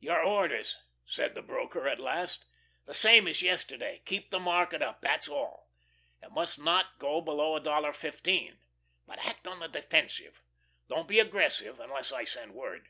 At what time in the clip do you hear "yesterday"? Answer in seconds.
3.40-4.02